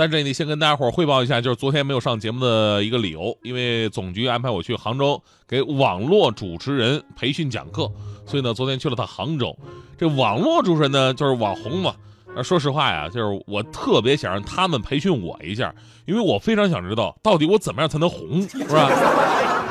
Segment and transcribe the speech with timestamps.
[0.00, 7.82] 在这里先跟大家伙儿汇报一下，就是昨天没有上节目的一个理由，因为总局安排我去杭州给网络主持人培训讲课，
[8.24, 9.54] 所以呢，昨天去了趟杭州。
[9.98, 11.94] 这网络主持人呢，就是网红嘛。
[12.34, 15.70] 那说实话呀，就是我特别想让他们培训我一下，
[16.06, 18.88] 因为我非常想知道到底我怎么样才能红，是吧？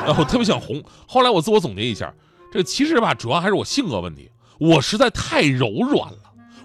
[0.06, 0.80] 然 后我特别想红。
[1.08, 2.14] 后来我自我总结一下，
[2.52, 6.18] 这其实吧，主要还是我性格问题，我实在太柔软了。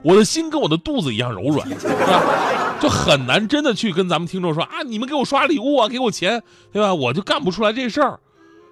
[0.03, 2.64] 我的心跟我的肚子一样柔软，是吧？
[2.81, 6.93] 就很难真的去跟咱们听众说啊，你们给我刷礼物啊，给我钱，对吧？
[6.93, 8.19] 我就干不出来这事儿。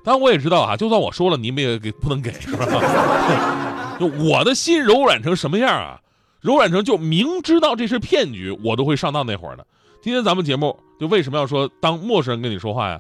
[0.04, 3.96] 当然我也知道啊，就算我说了，你们也给不能给，是吧？
[4.00, 6.00] 就我的心柔软成什么样啊？
[6.42, 9.66] 柔软成就明知道这是骗局，我都会上当那会儿的。
[10.02, 13.00] 今天咱们节目就为什么要说当陌生人跟你说话呀？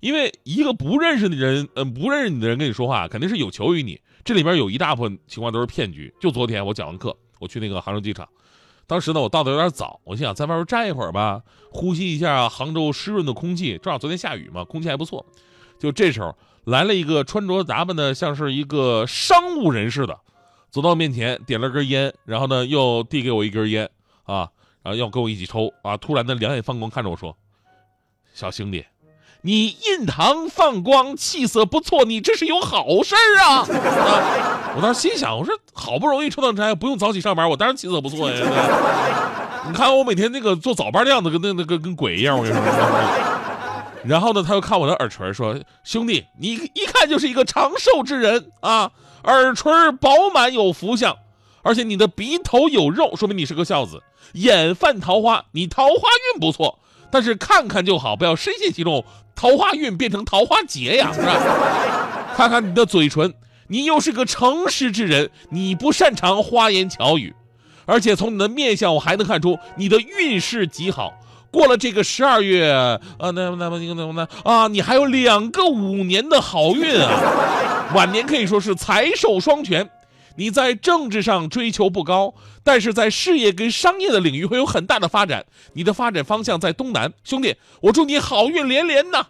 [0.00, 4.00] 因为一个不认识的人，嗯，不认识你的人跟你说话，肯定是有求于你。
[4.24, 6.12] 这里边有一大部分情况都是骗局。
[6.20, 7.14] 就昨天我讲完课。
[7.40, 8.26] 我去那个杭州机场，
[8.88, 13.78] 当时呢我到的有点早，我心想在外边站一会儿吧，呼吸一下杭州湿润的空气。
[13.78, 15.24] 正好昨天下雨嘛，空气还不错。
[15.78, 20.18] 就这时候来了一个穿着打扮的像是一个商务人士的，
[20.70, 23.88] 走到我面前点了根烟，然后呢又递给我一根烟
[24.24, 24.50] 啊，
[24.82, 25.96] 然后要跟我一起抽啊。
[25.96, 27.36] 突然的两眼放光看着我说
[28.32, 28.84] ：“小兄弟。”
[29.42, 33.58] 你印堂放光，气色不错，你这是有好事啊！
[33.60, 33.66] 啊，
[34.76, 38.36] 我当时心想，我说好不容易抽到差，不用早起上班，我当然气色不错呀。
[39.68, 42.62] 你看我每天那个做早班的样子，跟那那个跟鬼一样，我跟你说。
[44.04, 48.90] 然后呢，他又看我的耳垂，说：“兄弟，你一看就是一个长寿之人啊，
[49.24, 51.16] 耳垂饱满有福相，
[51.62, 54.02] 而且你的鼻头有肉，说明你是个孝子，
[54.32, 55.92] 眼泛桃花，你桃花
[56.34, 56.78] 运不错。”
[57.10, 62.34] 但是看看就好，不要深陷其中，桃花运变成桃花劫呀，是吧？
[62.36, 63.34] 看看你的嘴唇，
[63.68, 67.34] 你又是个诚实之人，你不擅长花言巧语，
[67.86, 71.12] 而且从你的面相，我还能看出你的运势极好。
[71.50, 79.88] 过了这个十二月，啊，那那那那那啊，你还有两个五年的好运啊，晚年可以说是财寿双全。
[80.38, 82.32] 你在政治上追求不高，
[82.62, 85.44] 但是在事业跟商业的领域会有很大的发展。
[85.72, 89.26] 你的发展方向在东南，兄弟，我祝你好运连连呐！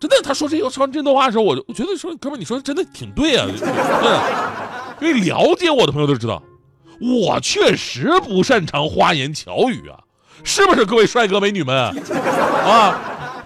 [0.00, 3.46] 真的，他说这说这段话的时候，我就我觉得说，哥们，你说的真的挺对啊。
[3.62, 4.52] 嗯
[5.00, 6.42] 因为了解我的朋友都知道，
[7.00, 9.98] 我确实不擅长花言巧语啊，
[10.42, 10.84] 是不是？
[10.84, 11.92] 各位帅哥美女们啊，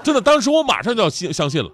[0.03, 1.71] 真的，当时我马上就要信相信了。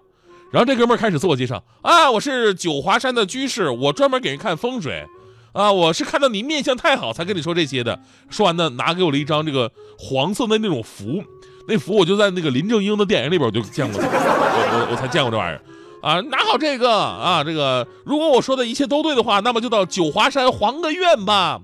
[0.53, 5.07] 然后这哥们儿开始自我介绍啊，我是九华山的居士，我专门给人看风水，
[5.53, 7.99] 啊，我是看到你面相太好才跟你说这些的。
[8.29, 11.25] 说完呢，拿给我了一张这个黄色的那种符，
[11.67, 15.63] 那符我就在那个林正英的电影里边我就见过， 我我我才见过这玩意儿，
[16.03, 21.61] 啊，拿好这个啊，这个如果我说的一切都对的话，那么就到九华山还个愿吧。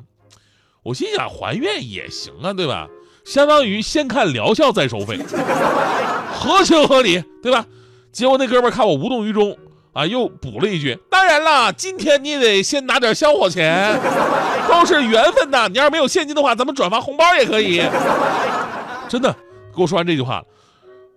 [0.85, 2.89] 我心想还愿也行啊，对吧？
[3.27, 5.19] 相当于先看疗效再收费，
[6.33, 7.67] 合情合理，对吧？
[8.19, 9.57] 结果那哥们看我无动于衷，
[9.93, 13.97] 啊，又补了一句：“当然了，今天你得先拿点香火钱，
[14.67, 15.69] 都是缘分呐。
[15.69, 17.81] 你要是没有现金的话，咱们转发红包也可以。”
[19.09, 19.33] 真的，
[19.73, 20.43] 跟我说完这句话，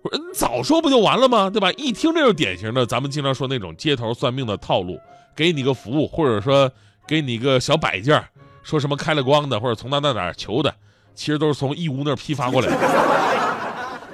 [0.02, 1.50] 我说你早说不就完了吗？
[1.50, 1.72] 对吧？
[1.72, 4.96] 一听这就是典型的咱们经常说那种街头算命的套路，
[5.34, 6.70] 给你个服务，或者说
[7.08, 8.22] 给你个小摆件，
[8.62, 10.72] 说什么开了光的，或者从哪哪哪求的，
[11.16, 12.76] 其实都是从义乌那儿批发过来的，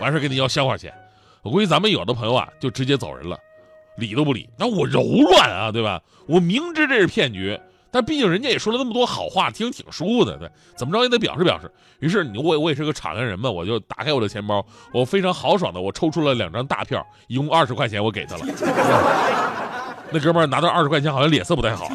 [0.01, 0.91] 完事给你要香火钱。
[1.43, 3.39] 我估计咱们有的朋友啊，就直接走人了，
[3.97, 4.49] 理都不理。
[4.59, 6.01] 那我柔软啊，对吧？
[6.27, 7.59] 我明知这是骗局，
[7.91, 11.71] 但毕竟人家也说了那么多好话，听挺舒服的，对，怎么着也得表示表示。
[12.01, 18.45] 于是你我我也是个敞亮人嘛，我就打开我的钱包，我非常豪爽的，我抽出了两张大票，一共二十块钱，我给他了。
[20.11, 21.89] 那哥们拿到二十块钱，好像脸色不太好，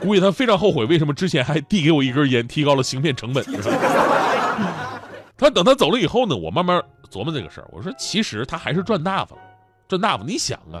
[0.00, 3.44] 估计他非常后悔，为什么之前还递给我一根烟，提高了行骗成本。
[5.36, 6.82] 他等他走了以后呢，我慢慢。
[7.10, 9.42] 琢磨这个事儿，我说其实他还是赚大发了，
[9.88, 10.24] 赚大发。
[10.24, 10.80] 你想啊，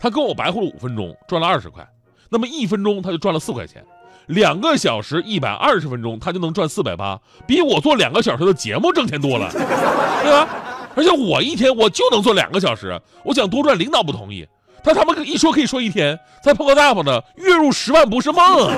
[0.00, 1.86] 他跟我白活了五分钟，赚了二十块，
[2.28, 3.84] 那么一分钟他就赚了四块钱，
[4.26, 10.48] 两个小时一百二十分钟，他就能赚四百八，比我做两个小时的节目挣钱多了，对吧？
[10.94, 14.46] 而且我一天我就能做两个小时，我想多赚，领导不同意，
[14.84, 18.76] 他他妈一说可以说一天，再碰个大发的，月入十万不是梦啊！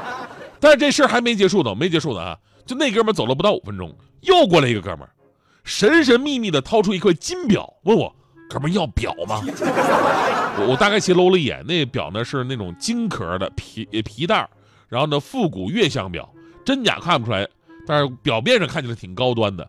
[0.58, 2.36] 但是这事儿还没结束呢，没结束呢啊！
[2.66, 5.08] 就那哥们走了不到五分钟，又过来一个哥们。
[5.64, 8.14] 神神秘秘的掏出一块金表，问我
[8.48, 9.40] ：“哥们要表吗？”
[10.58, 14.48] 我我大概其搂了一眼，那表呢是那种金壳的皮皮带
[14.88, 16.28] 然后呢复古月相表，
[16.64, 17.46] 真假看不出来，
[17.86, 19.68] 但是表面上看起来挺高端的。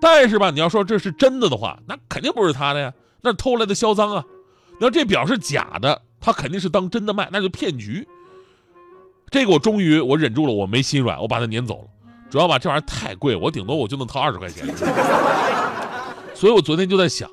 [0.00, 4.24] 但是吧，你要说这是真的的话，那肯定不是他的呀，那是偷来的销赃啊。
[4.80, 8.06] 那这表是假的，他肯定是当真的卖，那就骗局。
[9.30, 11.88] 这个我终于我忍住了，我没心软，我把它撵走了。
[12.34, 14.66] 主要吧，这玩意儿太贵，我顶多我就能掏二十块钱。
[16.34, 17.30] 所以我昨天就在想，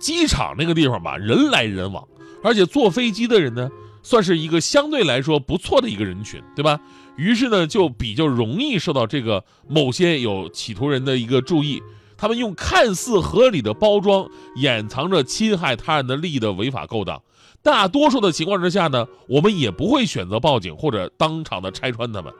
[0.00, 2.04] 机场那个地方吧，人来人往，
[2.42, 3.70] 而且坐飞机的人呢，
[4.02, 6.80] 算是一个相对来说不错的一个人群，对吧？
[7.14, 11.80] 于是呢，就比较容易受到这个某些有企图人的一个注意。
[12.18, 17.22] 他们用看似合理的包装，掩藏着侵害他人的利益的违法勾当。
[17.62, 22.34] 大多数的情况之下呢，我们也不会选择报警或者当场的拆穿他们。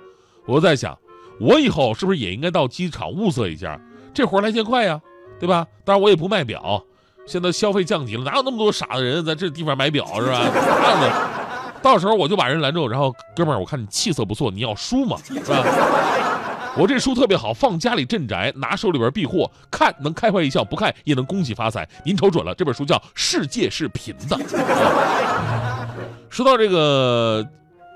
[0.46, 0.98] 我在想，
[1.40, 3.80] 我以后是不是也应该到机场物色一下？
[4.14, 5.00] 这活来钱快呀，
[5.40, 5.66] 对吧？
[5.84, 6.82] 当然我也不卖表，
[7.26, 10.40] 现在消费降级了，哪有那么多傻的人在这地方买表是吧？
[10.42, 11.12] 哪有呢？
[11.82, 15.16] 到时候我就把人拦住，然后哥们儿，我看你气色不错，你要书吗？
[15.24, 15.64] 是吧？
[16.76, 21.86] 我这书特别好，放家里镇宅，拿手里边避祸，看能开怀一笑，不看也能恭喜发财。
[22.04, 24.36] 您瞅准了，这本书叫《世界是平的》。
[26.30, 27.46] 说到这个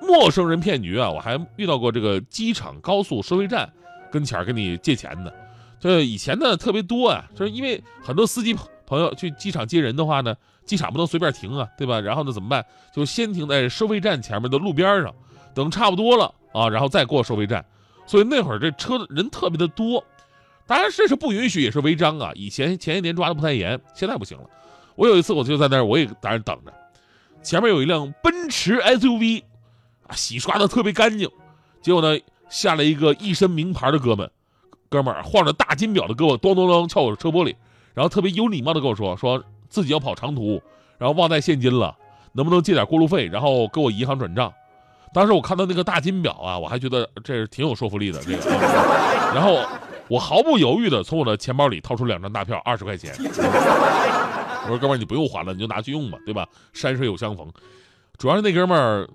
[0.07, 3.71] 陌生人骗局啊，我还遇到过这个机场高速收费站
[4.11, 5.35] 跟前跟你借钱的，
[5.81, 8.57] 这以前呢特别多啊，就是因为很多司机
[8.87, 12.01] 朋友去机场接人的话呢，机场不能随便停啊，对吧？
[12.01, 12.65] 然后呢怎么办？
[12.95, 15.15] 就先停在收费站前面的路边上，
[15.55, 17.65] 等差不多了啊，然后再过收费站。
[18.07, 20.03] 所以那会儿这车人特别的多，
[20.65, 22.31] 当然这是不允许，也是违章啊。
[22.35, 24.45] 以前前些年抓的不太严，现在不行了。
[24.95, 26.73] 我有一次我就在那儿，我也在那儿等着，
[27.43, 29.43] 前面有一辆奔驰 SUV，
[30.15, 31.29] 洗刷的特别干净。
[31.83, 34.31] 结果呢，下来一个一身名牌的哥们，
[34.89, 37.55] 哥们儿晃着大金表的胳膊，咚咚咚敲我的车玻璃，
[37.95, 40.61] 然后特别有礼貌的跟我说，说自己要跑长途，
[40.99, 41.97] 然后忘带现金了，
[42.33, 44.53] 能不能借点过路费，然后给我银行转账。
[45.15, 48.51] 当时我看到那个大金表啊，我还觉得这是挺有说服力的这个，
[49.35, 49.65] 然后
[50.09, 53.15] 我毫不犹豫的从我的钱包里掏出两张大票，二十块钱。
[53.19, 56.47] 我说哥们儿，你不用还了，你就拿去用吧，对吧？
[56.73, 57.51] 山水有相逢。
[58.19, 59.09] 主要是那哥们儿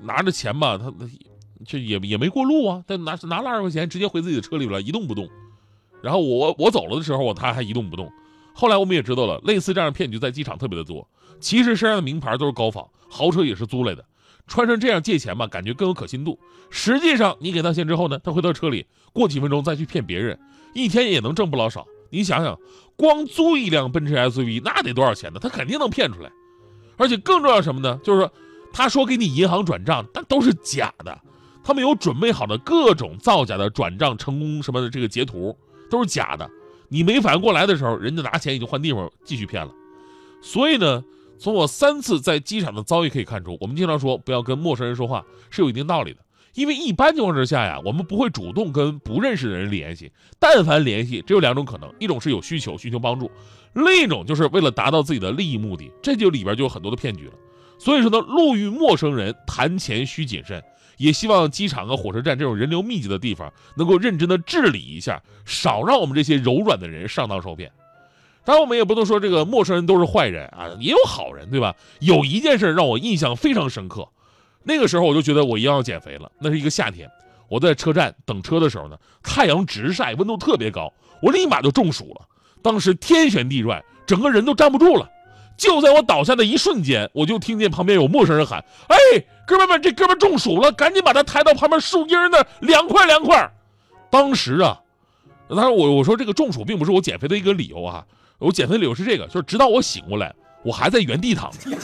[0.00, 0.92] 拿着钱吧，他
[1.66, 5.28] 这也也没过路啊，他拿拿了二十块钱，直接回自己的车里了，一动不动。
[6.02, 8.10] 然后我我走了的时候，他还一动不动。
[8.54, 11.06] 后来我们也知道了，类似这样的骗局在机场特别的多。
[11.40, 14.04] 其实身上的名牌都是高仿，豪车也是租来的。
[14.46, 16.38] 穿成这样借钱吧，感觉更有可信度。
[16.70, 20.38] 实际上，你给他钱之后呢，他回到车里，过几分钟再去骗别人，
[20.74, 21.86] 一天也能挣不老少。
[22.10, 22.58] 你想想，
[22.96, 25.38] 光租一辆奔驰 SUV 那得多少钱呢？
[25.38, 26.30] 他肯定能骗出来。
[26.96, 28.00] 而且更重要什么呢？
[28.02, 28.32] 就是说，
[28.72, 31.20] 他说给你银行转账，但都是假的。
[31.62, 35.56] 他们有准备好的各种造假的转账成功什么的这个截图，
[35.90, 36.50] 都是假的。
[36.88, 39.72] 你没反应过来的时候，人家拿钱已经换地方继续骗了。
[40.42, 41.04] 所以呢。
[41.40, 46.18] 从我三次在机场的遭遇可以看出，我们经常说不要跟陌生人说话是有一定道理的。
[46.54, 50.10] 因为一般情况之下呀，我们不会主动跟不认识的人联系，
[50.40, 53.30] 但凡联系，只有两种可能：一种是有需求寻求帮助，
[53.72, 55.88] 另一种就是为了达到自己的利益目的。
[56.02, 57.32] 这就里边就有很多的骗局了。
[57.78, 60.62] 所以说呢，路遇陌生人谈钱需谨慎，
[60.96, 67.70] 也希望机场和火车站这种人流密集的地方能够认真的治理一下，少让我们这些柔软的人上当受骗。
[68.44, 71.74] 当然，我们也不能说这个陌生人都是坏人啊，也有好人，对吧？
[72.00, 74.08] 有一件事让我印象非常深刻，
[74.64, 76.32] 那个时候我就觉得我一样要减肥了。
[76.40, 77.08] 那是一个夏天，
[77.48, 80.92] 我在车站等车的时候呢，太阳直晒，温度特别高，
[81.22, 82.26] 我立马就中暑了。
[82.62, 85.08] 当时天旋地转，整个人都站不住了。
[85.58, 88.96] 就在我倒下的一瞬间，我就听见旁边有陌生人喊：“哎，
[89.46, 93.50] 哥们们，这哥们中暑了，赶紧把他抬到旁边树荫那凉快凉快。”
[94.08, 94.78] 当时啊，
[95.50, 98.04] 当然我我说这个中暑并不是我减肥的一个理由啊。
[98.38, 101.76] 我减肥理由是这个，就是直到我醒过来，我还在原地躺着，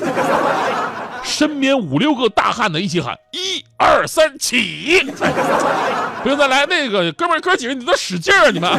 [1.25, 5.03] 身边五六个大汉的一起喊一二三起，
[6.23, 8.71] 不用再来那个哥们哥几个，你都使劲啊你们，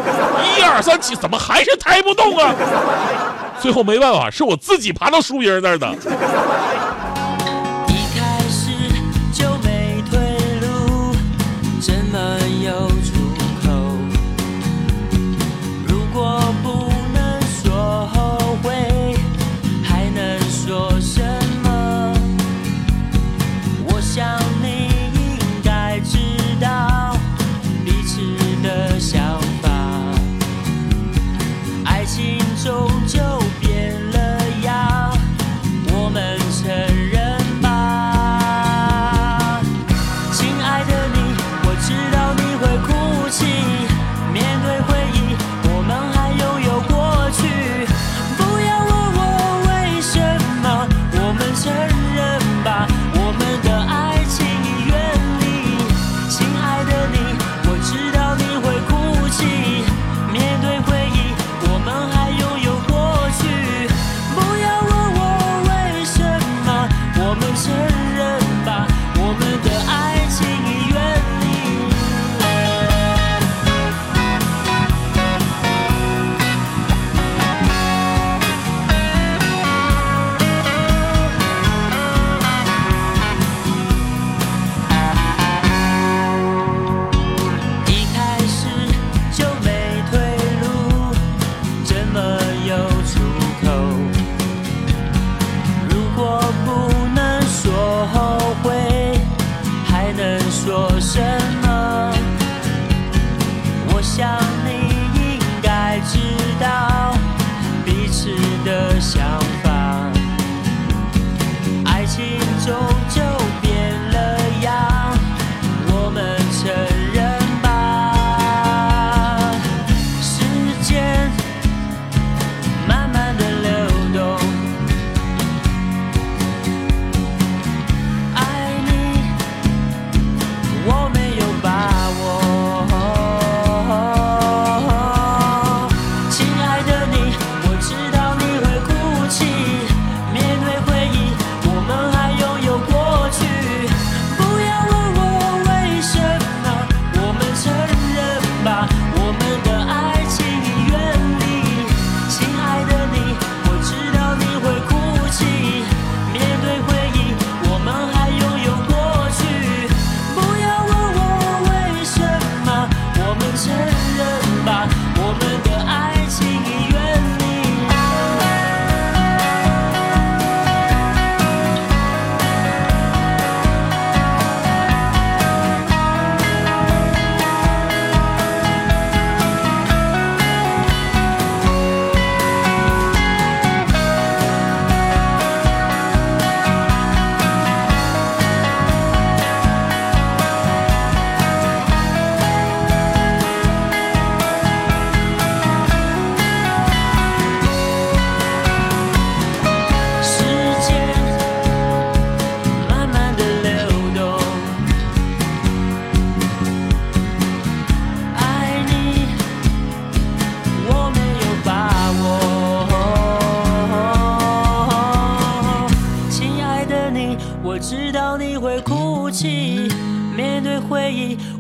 [0.58, 2.56] 一二三起，怎么还是抬不动啊？
[3.60, 5.96] 最后没办法，是我自己爬到树荫那儿的。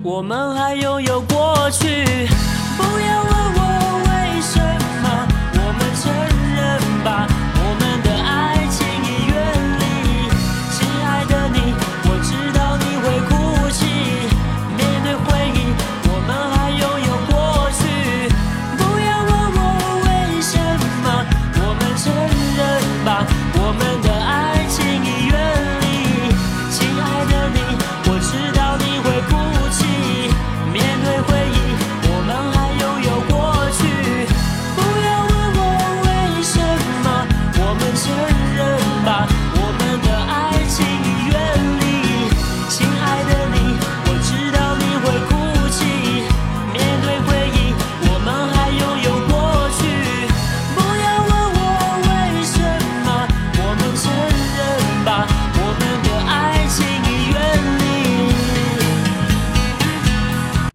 [0.06, 1.02] 我们还有